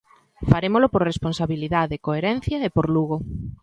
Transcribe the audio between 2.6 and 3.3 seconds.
e por Lugo.